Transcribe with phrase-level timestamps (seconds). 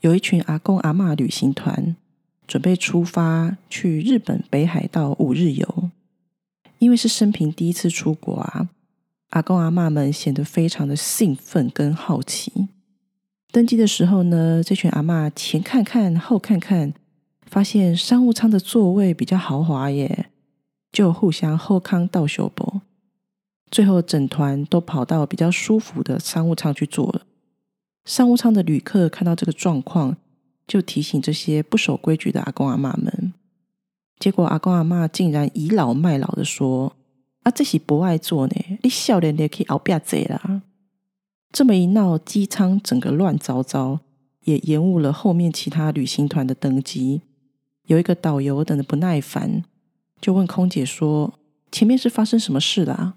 [0.00, 1.96] 有一群阿公阿嬷旅行团
[2.46, 5.90] 准备出发去日本北海道五日游。
[6.78, 8.70] 因为是生平第一次出国啊，
[9.30, 12.68] 阿公阿嬷们显得非常的兴奋跟好奇。
[13.52, 16.94] 登机的时候呢，这群阿嬷前看看后看看，
[17.42, 20.30] 发现商务舱的座位比较豪华耶，
[20.90, 22.80] 就互相后康倒修博。
[23.70, 27.26] 最后整团都跑到比较舒服的商务舱去坐了。
[28.04, 30.16] 商务舱的旅客看到这个状况，
[30.66, 33.32] 就提醒这些不守规矩的阿公阿嬷们。
[34.18, 36.94] 结果阿公阿嬷竟然倚老卖老的说
[37.44, 39.98] ：“啊，这是不爱做呢，你笑脸也可以熬不下
[40.28, 40.62] 啦。”
[41.52, 44.00] 这么一闹，机舱整个乱糟糟，
[44.44, 47.22] 也延误了后面其他旅行团的登机。
[47.86, 49.64] 有一个导游等的不耐烦，
[50.20, 51.34] 就问空姐说
[51.72, 53.14] ：“前面是发生什么事啦？”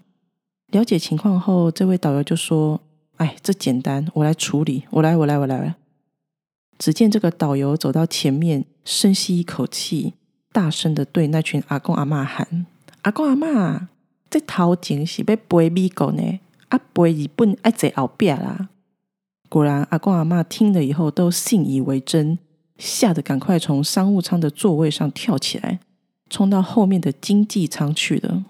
[0.72, 2.80] 了解情况后，这位导游就说
[3.16, 5.76] ：“哎，这简单，我来处理，我来，我来，我来。”
[6.76, 10.14] 只见这个导游走到前面，深吸一口气，
[10.52, 12.66] 大声的对那群阿公阿妈喊
[13.02, 13.88] ：“阿公阿妈，
[14.28, 18.68] 这头前是要飞美国呢？”啊，背日本爱在后边啦！
[19.48, 22.38] 果然，阿公阿妈听了以后都信以为真，
[22.78, 25.78] 吓得赶快从商务舱的座位上跳起来，
[26.28, 28.44] 冲到后面的经济舱去了。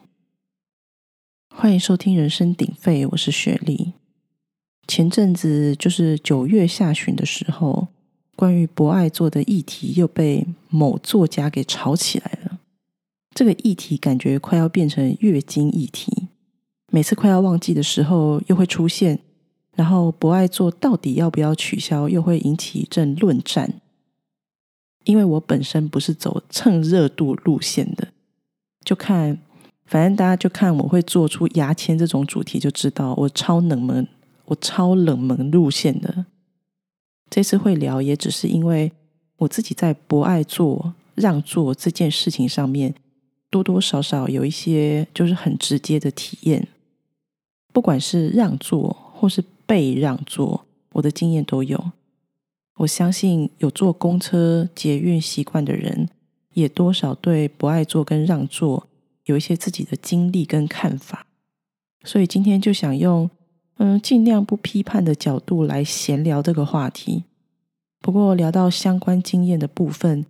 [1.55, 3.93] 欢迎收听《人声鼎沸》，我是雪莉。
[4.87, 7.89] 前阵子就是九月下旬的时候，
[8.37, 12.59] 关于博爱座的议题又被某作家给炒起来了。
[13.35, 16.29] 这个议题感觉快要变成月经议题。
[16.93, 19.19] 每次快要忘记的时候，又会出现，
[19.75, 23.81] 然后博爱做到底要不要取消，又会引起一阵论战。
[25.05, 28.09] 因为我本身不是走蹭热度路线的，
[28.85, 29.39] 就看，
[29.85, 34.07] 反正大家就看我会做出牙签这种主题，就知道我超冷门，
[34.47, 36.27] 我超冷门路线的。
[37.31, 38.93] 这次会聊，也只是因为
[39.39, 42.95] 我自己在不爱做让座这件事情上面，
[43.51, 46.69] 多多少少有一些就是很直接的体验。
[47.73, 51.93] 不管是让座或是被让座，我的经验都有。
[52.77, 56.09] 我相信有坐公车、捷运习惯的人，
[56.53, 58.89] 也多少对不爱坐跟让座
[59.25, 61.27] 有一些自己的经历跟看法。
[62.05, 63.29] 所以今天就想用
[63.77, 67.25] 嗯尽量不批判的角度来闲聊这个话题。
[68.01, 70.27] 不过聊到相关经验的部分，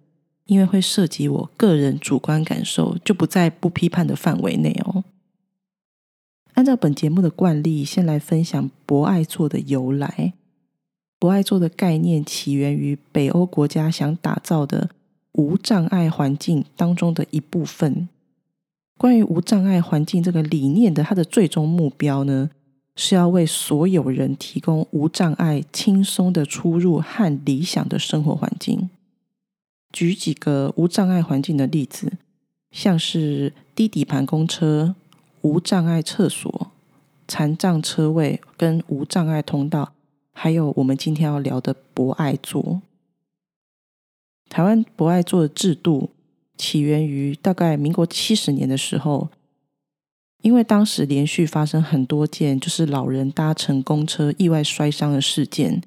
[0.46, 5.04] 因为会涉及我个人主观感受，就不在不批判的范围内哦。
[6.54, 10.34] 按照本节目的惯例，先来分享博爱座的由来。
[11.18, 14.90] 博爱座的概念起源于北欧国家想打造的
[15.32, 18.08] 无障碍环境当中的一部分。
[18.96, 22.50] 关于无障碍环境这个理念的，它的最终目标呢，
[22.96, 28.90] 是要为所有人提供无障碍、轻松的出入和理想的生活环境。
[29.92, 32.12] 举几个无障碍环境的例子，
[32.70, 34.94] 像是低底盘公车。
[35.42, 36.70] 无障碍厕所、
[37.28, 39.92] 残障车位跟无障碍通道，
[40.32, 42.80] 还有我们今天要聊的博爱座。
[44.48, 46.08] 台湾博爱座的制度
[46.56, 49.28] 起源于大概民国七十年的时候，
[50.44, 55.82] 因为当时连续发生很多件就是老人搭乘公车意外摔伤的事件，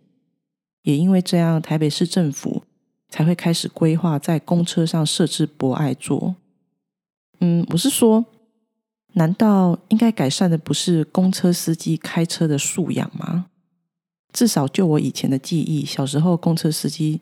[0.81, 2.63] 也因为这样，台北市政府
[3.07, 6.35] 才会开始规划在公车上设置博爱座。
[7.40, 8.25] 嗯，我是说。
[9.13, 13.47] 难道应该改善的不是公车司机开车的素养吗？
[14.31, 17.22] 至少就我以前的记忆，小时候公车司机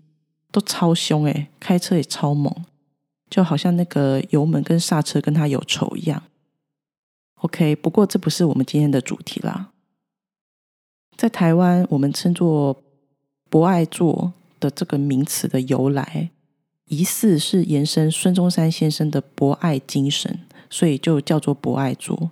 [0.52, 2.54] 都超凶诶，开车也超猛，
[3.30, 6.22] 就好像那个油门跟刹车跟他有仇一样。
[7.42, 9.72] OK，不过这不是我们今天的主题啦。
[11.16, 12.84] 在台湾，我们称作
[13.50, 16.32] “博爱座”的这个名词的由来，
[16.86, 20.40] 疑似是延伸孙中山先生的博爱精神。
[20.68, 22.32] 所以就叫做博爱座。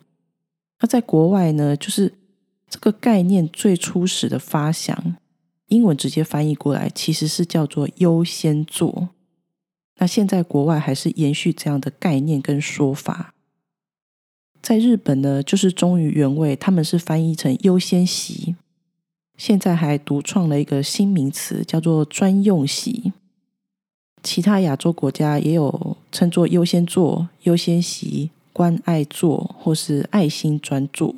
[0.79, 2.11] 那在国外呢，就是
[2.67, 5.15] 这个概念最初始的发想，
[5.67, 9.09] 英文直接翻译过来其实是叫做优先座。
[9.97, 13.32] 那现在国外还是延续这样的概念跟说法。
[14.63, 18.56] 在日本呢，就是忠于原味，他们是翻译成优先席。
[19.36, 23.12] 现在还独创了一个新名词，叫做专用席。
[24.24, 31.13] 其他亚洲国家也有称作优先座、优先席、关爱座或是爱心专座。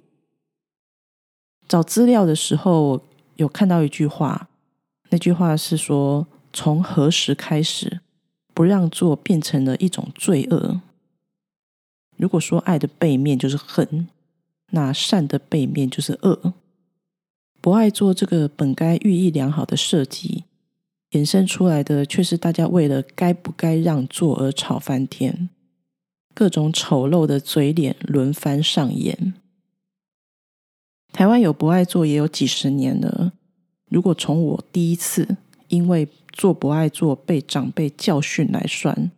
[1.68, 3.00] 找资料的时候
[3.36, 4.50] 有看到一句话，
[5.12, 8.00] 那句话是说：从何时开始，
[8.56, 10.82] 不让座变成了一种罪恶？
[12.18, 14.08] 如果说爱的背面就是恨，
[14.72, 16.54] 那善的背面就是恶。
[17.62, 20.44] 不爱做这个本该寓意良好的设计。
[21.12, 25.50] 衍生出来的却是大家为了该不该让座而吵翻天，
[26.34, 29.34] 各种丑陋的嘴脸轮番上演。
[31.14, 33.32] 台湾有不爱做也有几十年了，
[33.90, 35.38] 如果从我第一次
[35.70, 39.10] 因为做不爱做被长辈教训来算，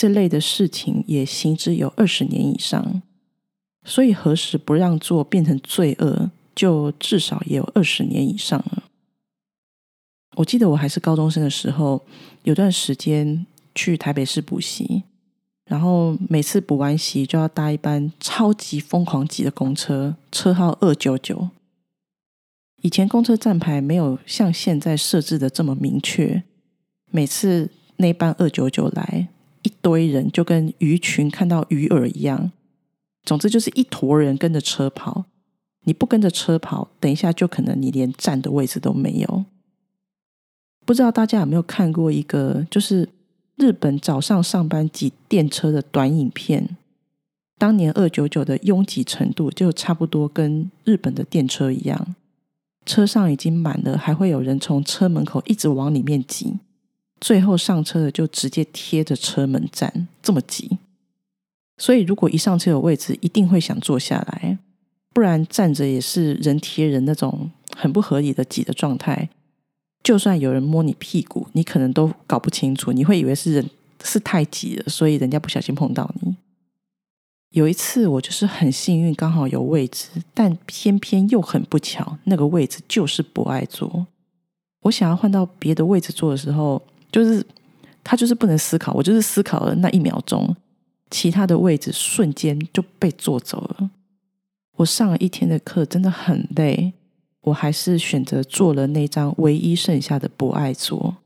[0.00, 3.02] 这类的事情也行之有二十年以上。
[3.84, 8.84] 所以何时不让做变成罪恶，就至少也有二十年以上了。
[10.36, 12.02] 我记得我还是高中生的时候，
[12.44, 13.44] 有段时间
[13.74, 15.02] 去台北市补习，
[15.66, 21.50] 然后每次补完习就要搭一班超级疯狂挤的公车，车号二九九。
[22.80, 26.42] 以前公车站牌没有像现在设置的这么明确，
[27.10, 29.28] 每次那班二九九来，
[29.62, 32.52] 一堆人就跟鱼群看到鱼饵一样。
[33.24, 35.24] 总之就是一坨人跟着车跑，
[35.84, 39.44] 你不跟着车跑，等一下就可能你连站的位置都没有。
[40.86, 43.08] 不知道大家有没有看过一个，就是
[43.56, 46.76] 日本早上上班挤电车的短影片？
[47.58, 52.14] 当年二九九的拥挤程度就差不多跟日本的电车一样，
[52.86, 56.54] 车上已经满了，还会有人从车门口一直往里面挤，
[57.20, 60.78] 最后上车的就直接贴着车门站，这么挤。
[61.76, 64.58] 所以，如果一上车有位置，一定会想坐下来，
[65.14, 69.28] 不然站着也是人贴人那种很不合理的挤的状态。
[70.02, 73.70] 就算有人摸你屁股，你可能都搞不清楚，你会以为是人
[74.02, 76.36] 是太挤了，所以人家不小心碰到你。
[77.50, 84.06] 有一次，我就是很幸运，刚好有位置，但偏偏又很不巧，那个位置就是不爱坐。
[84.82, 87.44] 我想要换到别的位置坐的时候，就是
[88.02, 90.56] 他就是不能思考，我就是思考了那一秒钟。
[91.10, 93.90] 其他的位置瞬间就被坐走了。
[94.76, 96.92] 我上了一天的课，真的很累，
[97.40, 101.16] 我还是选择坐了那张唯一剩下的不爱坐。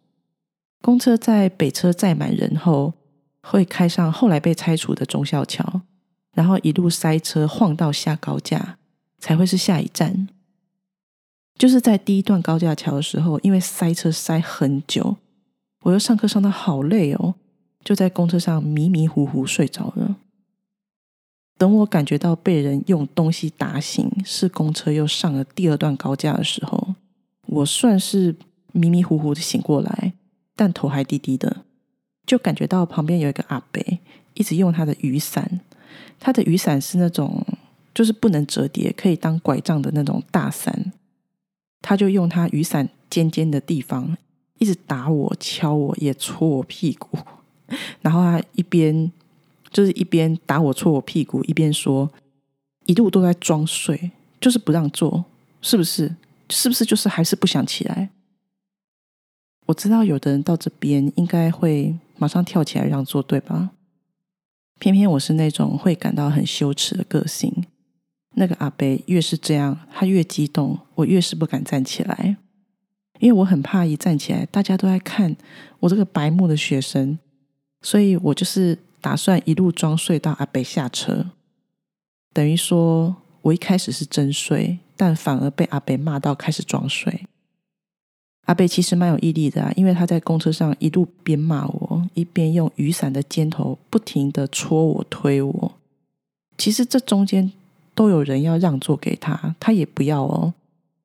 [0.81, 2.94] 公车在北车载满人后，
[3.42, 5.82] 会开上后来被拆除的忠孝桥，
[6.32, 8.78] 然后一路塞车晃到下高架，
[9.19, 10.28] 才会是下一站。
[11.58, 15.16] 就是在第一段高架桥的时候，因为塞车塞很久，
[15.84, 17.36] 我又上课上的好累哦。
[17.82, 20.16] 就在公车上迷迷糊糊睡着了。
[21.58, 26.94] 等我感觉到被人用东西打醒，是公车又上了第二段高架的时候，
[27.46, 28.34] 我算是
[28.72, 30.14] 迷迷糊糊的醒过来，
[30.56, 31.64] 但头还低低的，
[32.26, 33.82] 就感觉到旁边有一个阿伯
[34.32, 35.60] 一直用他的雨伞，
[36.19, 37.46] 他的雨伞是那种
[37.94, 40.92] 就是不能折叠，可以当拐杖的那种大伞，
[41.82, 44.16] 他就用他雨伞尖尖的地方
[44.58, 47.18] 一直打我、敲我，也戳我屁股。
[48.02, 49.10] 然后他一边
[49.70, 52.10] 就是一边打我戳我屁股，一边说
[52.86, 54.10] 一路都在装睡，
[54.40, 55.24] 就是不让坐，
[55.60, 56.14] 是不是？
[56.50, 58.10] 是不是就是还是不想起来？
[59.66, 63.70] 我知道有的人到这边应该会马上跳起来让座，对吧？
[64.78, 67.64] 偏偏我是那种会感到很羞耻的个性。
[68.36, 72.36] 那个阿贝越是这样，他越激动，我越是不敢站起来，
[73.24, 75.34] 因为我很怕一站起来，大家都在看
[75.80, 77.18] 我这个白目的学生。
[77.80, 81.24] 所以我就是打算一路装睡到阿北下车，
[82.34, 87.24] 等于说我一开始是真睡，但反而被阿北骂到开始装睡。
[88.44, 95.72] 阿北其实蛮有毅力的啊，因为他在公车上一路边骂我，一边用雨伞的尖头不停的戳我、推我。
[96.58, 97.50] 其实这中间
[97.94, 100.54] 都有人要让座给他，他也不要哦，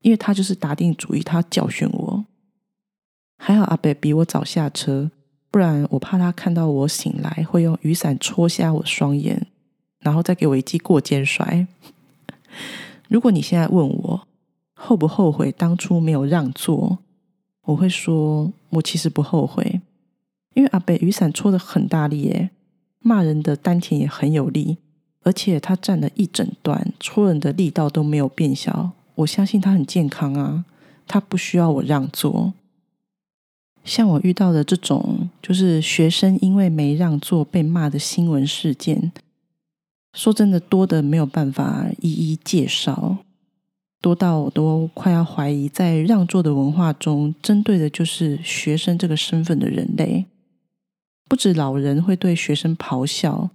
[0.02, 2.09] 因为他就是打定主意，他教训我。
[3.42, 5.10] 还好阿北比我早下车。
[5.50, 9.48] 不然我怕他看到我醒来，会用雨伞戳瞎我双眼，
[10.02, 11.66] 然后再给我一记过肩摔。
[13.08, 14.28] 如果你现在问我
[14.76, 17.00] 后不后悔当初没有让座，
[17.64, 19.82] 我会说我其实不后悔，
[20.54, 22.52] 因为阿北雨伞戳的很大力耶，
[23.00, 24.78] 骂人的丹田也很有力，
[25.24, 28.92] 而且他站了一整段，戳人的力道都没有变小。
[29.16, 30.66] 我相信他很健康啊，
[31.08, 32.54] 他不需要我让座。
[33.90, 39.12] 像我遇到的这种，就是学生因为没让座被骂的新闻事件，
[40.14, 43.18] 说真的多的没有办法一一介绍，
[44.00, 50.28] 多到我都快要怀疑，在让座的文化中，针对的就是学生这个身份的人类。
[51.28, 53.50] 不止老人会对学生咆哮，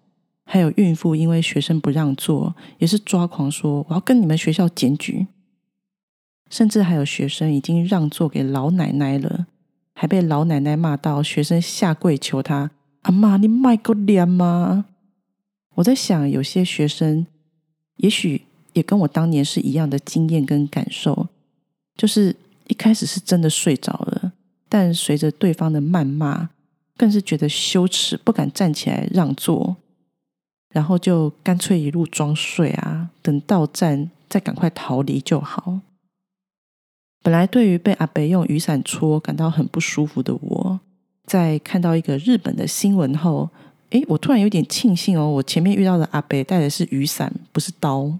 [0.44, 5.28] 还有孕妇因为学生不让座，也是抓狂说我要跟你们学校检举。
[6.50, 9.46] 甚至还有学生已经让座给老奶奶了。
[9.94, 12.72] 还被老奶奶骂到，学生下跪求他
[13.02, 14.86] ：“阿妈，你卖个脸吗？”
[15.76, 17.26] 我在想，有些学生
[17.96, 18.42] 也许
[18.74, 21.28] 也跟我当年是一样的经验跟感受，
[21.96, 22.34] 就是
[22.68, 24.32] 一开始是真的睡着了，
[24.68, 26.50] 但随着对方的谩骂，
[26.96, 29.76] 更是觉得羞耻，不敢站起来让座，
[30.70, 35.80] 然后就干脆一路装睡啊，等到站再赶快逃离就好。
[37.24, 40.80] 本来对于被阿北用雨伞戳感到很不舒服的我，
[41.24, 43.48] 在看到一个日本的新闻后，
[43.90, 48.18] 诶，我突然有点庆幸哦，我前面遇到的阿北带的是雨伞，不是刀。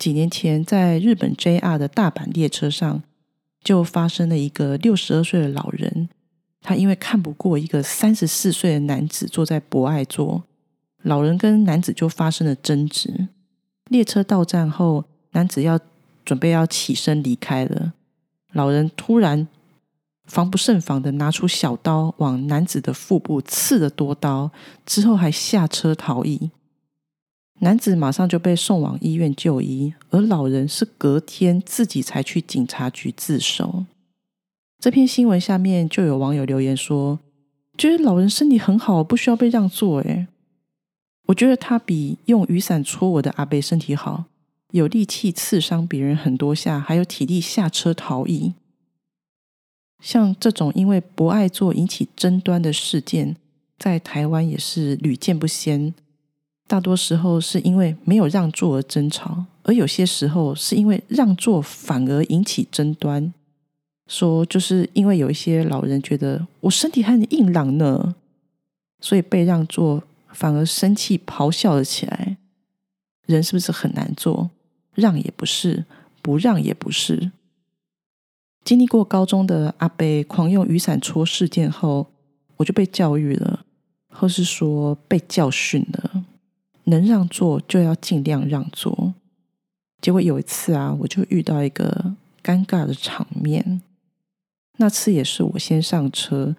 [0.00, 3.04] 几年前，在日本 JR 的大阪列车上，
[3.62, 6.08] 就发生了一个六十二岁的老人，
[6.60, 10.42] 他因为看不过一个三十四岁的男子坐在博爱座，
[11.02, 13.28] 老人跟男子就发生了争执。
[13.88, 15.78] 列车到站后，男子要
[16.24, 17.92] 准备要起身离开了，
[18.52, 19.46] 老人突然
[20.24, 24.50] 防不胜防的拿出小刀往男子的腹部刺了多刀，
[24.86, 26.50] 之后还下车逃逸。
[27.60, 33.84] 男子马上就被送往医院就医，而老人是隔天自己才去警察局自首。
[34.80, 37.20] 这篇新闻下面就有网友留言说
[37.78, 40.26] ：“觉得老人身体很好，不需要被让座。”诶，
[41.26, 44.24] 我觉得他比用雨伞戳我的阿贝身体好，
[44.72, 48.54] 有力气刺伤别人很多下，还有体力下车逃逸。
[50.00, 53.36] 像这种因为不爱做引起争端的事件，
[53.78, 55.94] 在台湾也是屡见不鲜。
[56.66, 63.32] 大多时候是因为没有让座而争吵，而有些时候是因为让座反而引起争端。
[64.08, 68.14] 说就是因为有一些老人觉得我身体很硬朗呢，
[69.00, 70.02] 所以被让座
[70.32, 72.38] 反而生气咆哮了起来。
[73.26, 74.50] 人是不是很难做？
[74.94, 75.84] 让也不是，
[76.20, 77.32] 不让也不是。
[78.64, 82.06] 经历过高中的阿贝狂用雨伞戳事件后，
[82.56, 83.64] 我就被教育了，
[84.08, 86.24] 或是说被教训了。
[86.84, 89.14] 能让座就要尽量让座。
[90.00, 93.80] 结果有一次啊，我就遇到一个尴尬的场面。
[94.78, 96.56] 那次也是我先上车，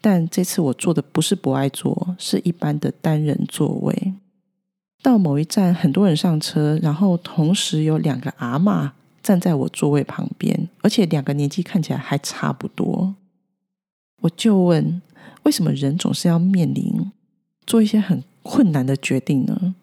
[0.00, 4.14] 但这次我坐的不是博爱座，是一般的单人座位。
[5.02, 8.90] 到某一站，很多人上车，然后同时有两个阿嬷
[9.22, 13.14] 站在我座位旁边，而且两个年纪看起来还差不多。
[14.22, 15.00] 我就问：
[15.44, 17.10] 为什么人总是要面临
[17.66, 18.22] 做一些很？
[18.42, 19.74] 困难的决定呢？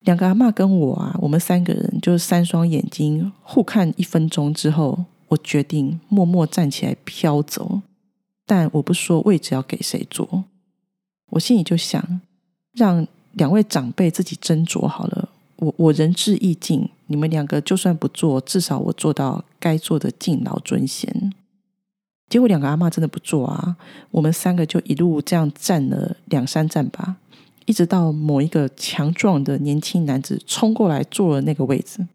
[0.00, 7.80] 两个阿妈跟我啊，我们三个人就是三双眼睛互看一分钟之后，我决定默默站起来飘走。
[8.44, 10.44] 但我不说位置要给谁坐，
[11.30, 12.20] 我心里就想，
[12.74, 15.28] 让两位长辈自己斟酌好了。
[15.56, 21.32] 我我仁至义尽，你们两个就算不做，至少我做到该做的敬老尊贤。
[22.28, 23.76] 结果两个阿妈真的不做啊，
[24.10, 27.16] 我们三个就一路这样站了两三站吧。
[27.64, 32.06] 一直到某一个强壮的年轻男子冲过来坐了那个位置，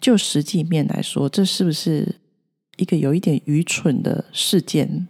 [0.00, 2.16] 就实际面来说，这是不是
[2.76, 5.08] 一个有一点愚蠢的事件？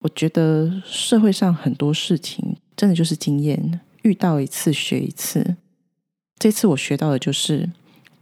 [0.00, 5.56] 我觉得社会上很多事情真的就是经验，遇到一次学一次。
[6.38, 7.68] 这次我学到的就是，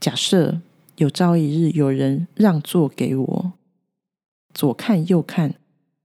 [0.01, 0.61] 假设
[0.97, 3.53] 有朝一日有人让座给我，
[4.53, 5.55] 左看右看，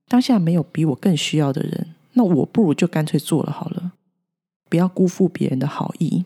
[0.08, 1.96] 当下没有比我更需要的人。
[2.12, 3.94] 那我不如就干脆做了好了，
[4.70, 6.26] 不要辜负别人的好意。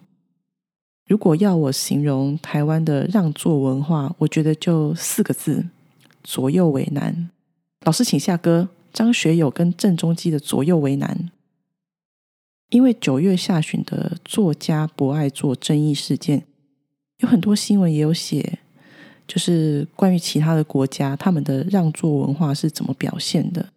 [1.08, 5.68] 如果要我形容台湾的让座文化，我觉得就四个字：
[6.26, 7.30] 左右为难。
[7.84, 8.68] 老师，请下歌。
[8.92, 11.30] 张学友跟郑中基的《左右为难》。
[12.70, 16.44] 因为九月下旬的作家不爱做争议事件，
[17.20, 18.60] 有很多新闻也有写，
[19.26, 23.70] 就是关于其他的国家他们的让座文化是怎么表现的。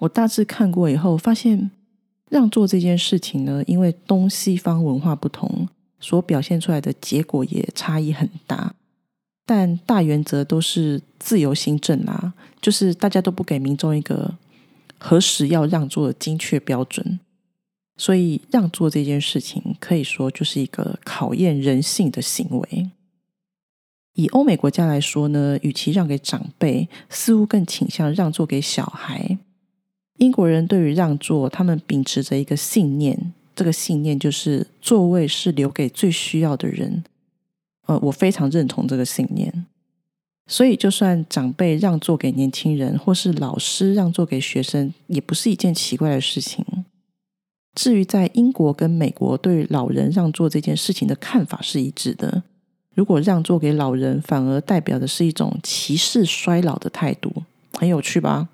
[0.00, 1.70] 我大致看过以后，发现
[2.28, 5.68] 让座这件事情呢，因为东西方文化不同，
[6.00, 8.74] 所表现出来的结果也差异很大。
[9.46, 14.34] 但大原则都是自由新政啊，就是大家都不给民众一个
[14.98, 17.20] 何时要让座的精确标准。
[17.96, 22.90] 所以让座这件事情，可以说就是一个考验人性的行为。
[24.14, 29.38] 以欧美国家来说呢，与其让给长辈，似乎更倾向让座给小孩。
[30.18, 37.02] 英国人对于让座，他们秉持着一个信念，这个信念就是座位是留给最需要的人。
[37.86, 39.66] 呃，我非常认同这个信念，
[40.46, 46.64] 所以就算长辈让座给年轻人，或是老师让座给学生，也不是一件奇怪的事情。
[47.74, 52.42] 至于在英国跟美国对老人让座这件事情的看法是一致的，
[52.94, 58.48] 如果让座给老人，反而代表的是一种歧视衰老的态度，很有趣吧？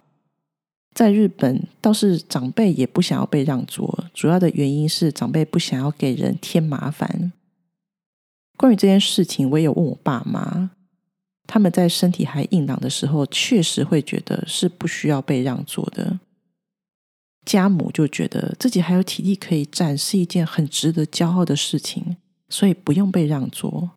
[0.94, 7.32] 在日本，倒是长辈也不想要被让座，主要的原因是长辈不想要给人添麻烦。
[8.56, 10.70] 关于这件事情，我也有问我爸妈，
[11.46, 16.18] 他们在身体还硬朗的时候，确实会觉得是不需要被让座的。
[17.44, 22.16] 家母就觉得自己还有体力可以站，是一件很值得骄傲的事情，
[22.48, 23.90] 所以不用被让座。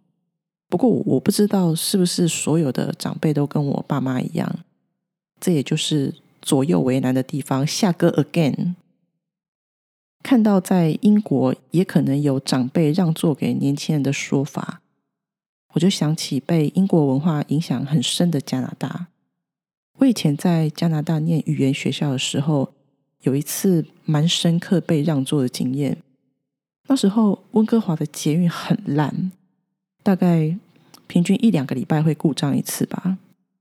[0.70, 4.60] 不过我不知道是不是所有的长辈都跟我爸妈一样，
[5.40, 7.68] 这也就是左右为难的地方。
[7.68, 8.74] 下歌 again，
[10.24, 14.82] 看到在英国也可能有长辈让座给年轻人的说法，
[15.74, 19.08] 我就想起被英国文化影响很深的加拿大。
[20.00, 22.74] 我以前在加拿大念语言学校的时候。
[23.24, 25.98] 有一次蛮深刻被让座的经验。
[26.88, 29.32] 那时候温哥华的捷运很烂，
[30.02, 30.58] 大概
[31.08, 33.18] 平均一两个礼拜会故障一次吧。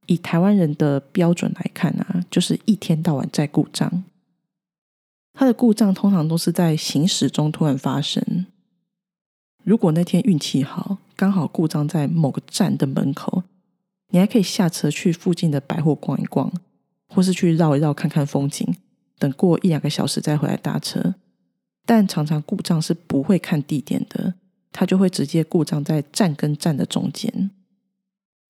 [0.07, 4.03] 以台湾人的标准来看啊，就是一天到晚在故障。
[5.33, 8.47] 它的故障通常都是在行驶中突然发生。
[9.65, 13.45] 如果那天运气好，刚好故障在某个站的门口，
[14.09, 16.53] 你还可以下车去附近的百货逛一逛，
[17.09, 18.75] 或是去绕一绕看看风景。
[19.23, 21.15] 等过一两个小时再回来搭车，
[21.87, 24.35] 但常常故障是不会看地点的，
[24.73, 27.53] 它就会直接故障在站跟站的中间。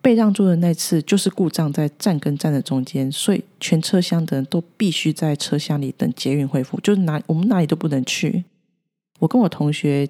[0.01, 8.45] 被让座的那次就是故障在站跟站的中间，所以全车厢的人都必须在车厢里等捷运恢复，就是哪我们哪里都不能去。
[9.19, 10.09] 我跟我同学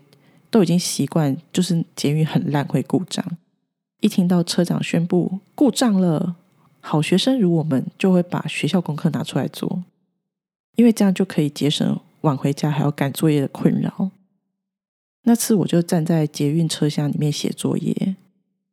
[0.49, 3.25] 都已经习惯，就是捷运很烂会故障，
[3.99, 6.37] 一听到车长宣布故障了，
[6.79, 9.83] 好学生如我们就会把学校功课拿出来做。
[10.77, 14.11] 因为这样就可以节省晚回家还要赶作业的困扰。
[15.25, 18.17] 那次我就站在捷运车厢里面写作业，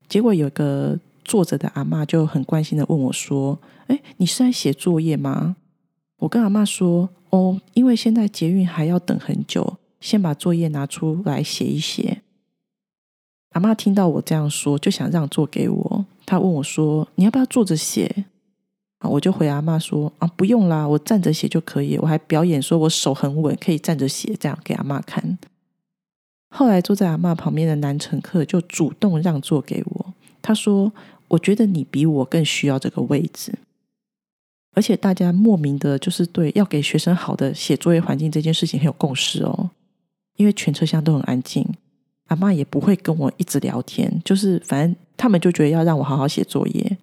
[0.08, 5.56] 结果有个坐着的阿妈就很关心的问我说：“哎，你是在写作业吗？”
[6.18, 12.22] 我跟阿妈说：“哦，因为现在捷运还要等很久，先把作业拿出来写一写。”
[13.54, 16.06] 阿妈听到我这样说，就想让座给我。
[16.26, 18.26] 她问我说：“你要不要坐着写？”
[19.00, 19.10] 啊！
[19.10, 21.98] 我就回阿妈说啊，不用啦，我站着写就可以。
[21.98, 25.38] 我还表演说我手很稳，可以站着写，这样给阿妈看。
[26.50, 30.92] 后来坐在阿妈旁边的男乘客就主动让座给我，他说
[31.30, 33.54] ：“我觉得你比我更需要这个位置。”
[34.76, 39.72] 而且大家莫名的就是对要给学生好的写作业环境这件事情很有共识哦。
[40.38, 41.68] 因为全车厢都很安静，
[42.28, 46.98] 阿妈也不会跟我一直聊天，就是反正他们就觉得要让我好好写作业。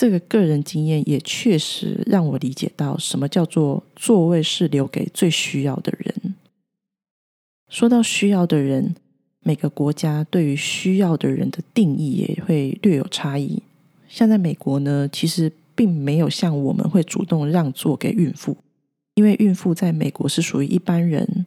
[0.00, 6.36] 这个个人经验也确实让我理解到，什么叫做座位是留给最需要的人。
[7.68, 8.94] 说到需要的人，
[9.40, 13.62] 每个国家对于需要的人的定义也会略有差异。
[14.08, 18.56] 像在美国呢，其实并没有像我们会主动让座给孕妇，
[19.16, 21.44] 因为孕妇在美国是属于一般人；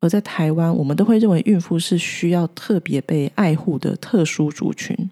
[0.00, 5.10] 而在台湾，我们都会认为孕妇是需要特别被爱护的特殊族群，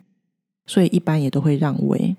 [0.65, 2.17] 所以一般也都会让位。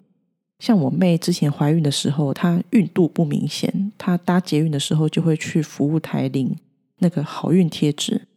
[0.62, 6.56] 像我妹之前怀孕的时候，她孕肚不明显，她搭捷运的时候就会去服务台领
[7.00, 8.28] 那个好运贴纸。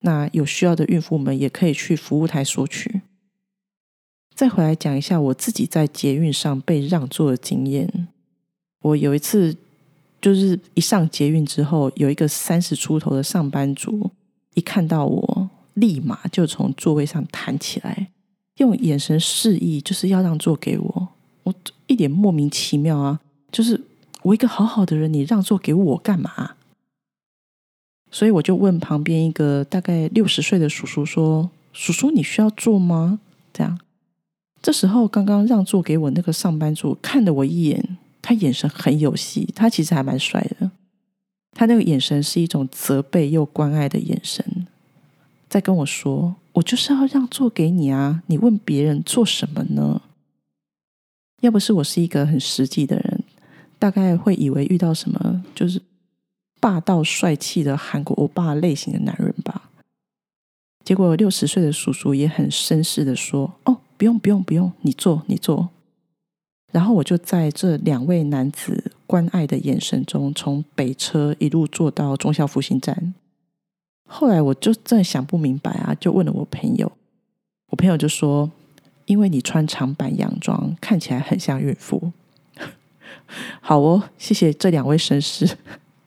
[0.00, 3.00] 那有需要的孕妇们也可以去服务台索取。
[4.34, 8.08] 再回来讲一下我自己在捷运上被让座的经验。
[8.82, 9.56] 我有一次
[10.20, 14.10] 就是一上捷运之后，有一个三十出头的上班族，
[14.52, 18.08] 一看到我，立马就从座位上弹起来，
[18.58, 21.08] 用眼神示意就是要让座给我。
[21.44, 21.54] 我
[21.86, 23.20] 一点莫名其妙啊！
[23.52, 23.80] 就是
[24.22, 26.56] 我一个好好的人，你让座给我干嘛？
[28.10, 33.18] 所以我就问旁边一个大概六十岁的叔叔说：“叔叔，你需要坐吗？”
[33.52, 33.78] 这样，
[34.62, 40.70] 这时候刚刚让座给我那个上班族看了我一眼，他眼神很有戏，他其实还蛮帅的。
[41.52, 44.66] 他那个眼神是一种责备又关爱的眼神，
[45.48, 48.22] 在跟我说：“我就是要让座给你啊！
[48.26, 50.00] 你问别人做什么呢？”
[51.44, 53.22] 要不是我是一个很实际的人，
[53.78, 55.78] 大概会以为遇到什么就是
[56.58, 59.68] 霸道帅气的韩国欧巴类型的男人吧。
[60.82, 65.68] 结果六十岁的叔叔也很绅士的说：“哦，不用不用不用，你坐你坐。”
[66.72, 73.12] 然后我就在这两位男子关爱的眼神中，从北车一路坐到中校复兴站。
[74.08, 76.90] 后来我就真的想不明白啊，就问了我朋友，
[77.68, 78.50] 我朋友就说。
[79.06, 82.12] 因为你穿长版洋装，看起来很像孕妇。
[83.60, 85.56] 好哦，谢谢这两位绅士，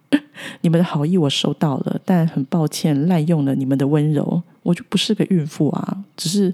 [0.61, 6.53] 你们的好意我收到了，但很抱歉滥用了你们的温柔，我就不是个孕妇啊，只是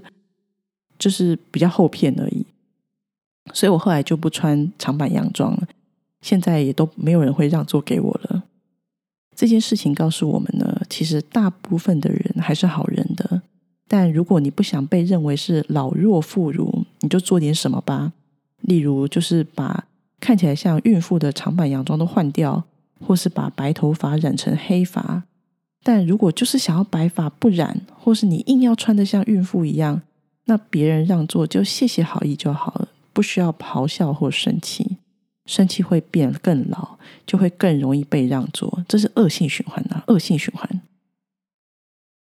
[0.98, 2.46] 就是比较厚片而已。
[3.52, 5.68] 所以我后来就不穿长版洋装了，
[6.22, 8.44] 现在也都没有人会让座给我了。
[9.36, 13.42] 这件事情告诉我们呢，其实大部分的人还是好人的。
[13.86, 18.12] 但如果你不想被认为是老弱妇孺，你就做点什么吧。
[18.60, 19.86] 例如，就是把
[20.18, 22.64] 看起来像孕妇的长版洋装都换掉，
[23.00, 25.24] 或是把白头发染成黑发。
[25.82, 30.00] 但如果就是想要白发不染，或是你硬要穿的像孕妇一样，
[30.46, 34.96] 那别人让座就谢谢好意就好了，不需要咆哮或生气。
[35.44, 40.02] 生气会变更老，就会更容易被让座，这是恶性循环啊！
[40.06, 40.80] 恶性循环。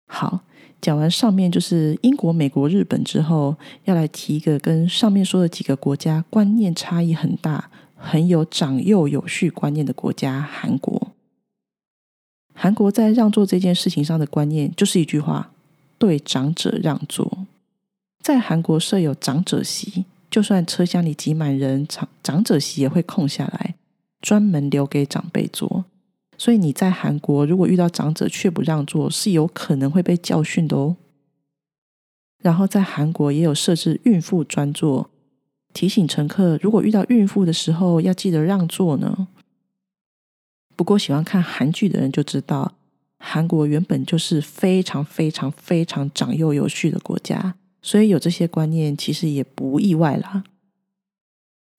[0.06, 0.42] 好，
[0.80, 11.08] 讲完上面就是英国、美国、日本之后，要来提一个跟上面说的几个国家观念差异很大、很有长幼有序观念的国家——韩国。
[12.54, 15.50] 韩国在让座这件事情上的观念，就是一句话：
[15.98, 17.46] 对长者让座。
[18.20, 23.74] 在韩国设有长者席，就算车厢里挤满人，长长者席也会空下来，
[24.20, 25.84] 专门留给长辈坐。
[26.38, 30.96] 所以你在韩国如果遇到长者却不让座，是有可能会被教训的哦。
[32.40, 35.10] 然后在韩国也有设置孕妇专座，
[35.74, 39.26] 提醒乘客如果遇到孕妇的时候要记得让座呢。
[40.76, 42.74] 不过，喜欢看韩剧的人就知道，
[43.18, 50.44] 韩国原本就是非常非常非常长幼有序的国家，所以有这些观念其实也不意外啦。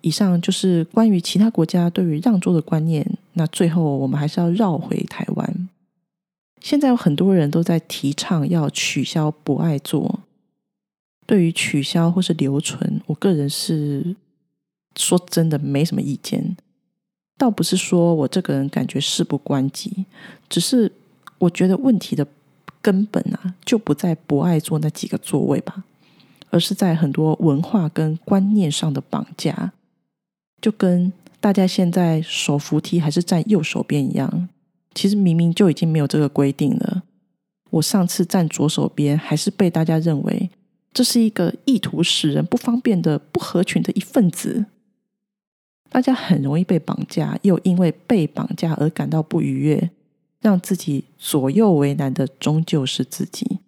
[0.02, 3.06] 以上就是关于其他国家对于让座的观念。
[3.34, 5.70] 那最后，我们还是要绕回台湾。
[6.62, 10.22] 现在有很多人都在提倡要取消不爱座。
[11.26, 14.16] 对于取消或是留存，我个人是
[14.96, 16.58] 说真的没什么意见。
[17.38, 20.06] 倒不是说我这个人感觉事不关己，
[20.50, 20.92] 只是
[21.38, 22.28] 我觉得问题的
[22.82, 25.84] 根本啊，就不在不爱坐那几个座位吧，
[26.50, 29.72] 而是在很多文化跟观念上的绑架。
[30.62, 34.50] 就跟大家现在手扶梯还是站右手边一样，
[34.94, 37.04] 其实明明就已经没有这个规定了。
[37.70, 40.50] 我上次站左手边，还是被大家认为
[40.92, 44.66] 这是一个意图使人不方便的不合群的一份子。
[45.90, 49.90] 大家很容易被绑架，又因为被绑架而感到不愉悦，
[50.42, 53.60] 让自己左右为难的终究是自己。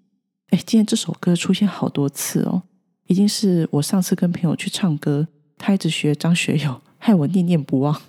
[0.49, 2.63] 哎，今天这首歌出现好多次哦，
[3.07, 5.27] 已经是我上次跟朋友去唱歌，
[5.61, 8.01] 他一直学张学友， 害我念念不忘。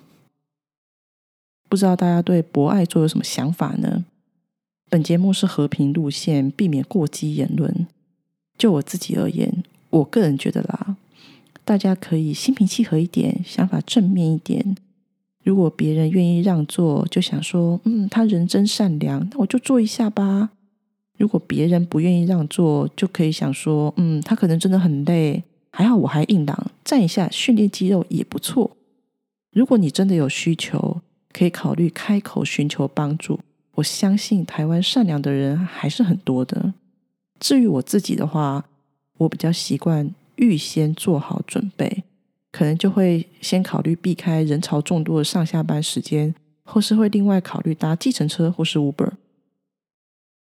[1.69, 4.05] 不知道大家对博爱座有什么想法呢？
[4.89, 7.87] 本节目是和平路线，避免过激言论。
[8.57, 10.97] 就我自己而言，我个人觉得啦。
[11.65, 14.75] 大家可以心平气和一点，想法正面一点。
[15.43, 20.51] 如果别人愿意让座，就想说：“嗯，他人真善良，那我就坐一下吧。”
[21.17, 25.43] 如果别人不愿意让座，就可以想说：“嗯，他可能真的很累，
[25.75, 28.77] 还好我还硬朗，站一下训练肌肉也不错。”
[29.51, 31.01] 如果你真的有需求，
[31.33, 33.39] 可以考虑开口寻求帮助。
[33.75, 36.73] 我相信台湾善良的人还是很多的。
[37.39, 38.65] 至于我自己的话，
[39.17, 40.13] 我比较习惯。
[40.37, 42.03] 预先做好准备，
[42.51, 46.33] 可能就会先考虑避开人潮众多的上下班时间，
[46.65, 49.11] 或是会另外考虑搭计程车或是 Uber。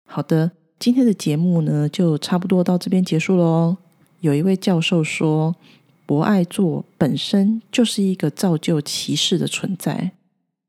[0.07, 3.77] 好的，今天的节目呢就差不多到这边结束喽。
[4.25, 5.55] 有一位教授说
[6.07, 10.13] ：“博爱座本身就是一个造就歧视的存在。”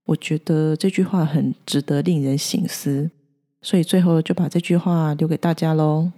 [0.08, 3.10] 我觉得这句话很值得令人醒思，
[3.62, 6.12] 所以最后就把这句话留给大家喽。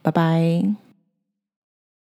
[0.00, 0.81] 拜拜。